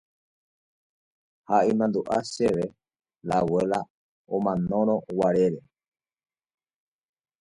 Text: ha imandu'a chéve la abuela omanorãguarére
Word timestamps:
ha 1.47 1.57
imandu'a 1.71 2.17
chéve 2.33 2.65
la 3.27 3.35
abuela 3.41 3.79
omanorãguarére 4.35 5.59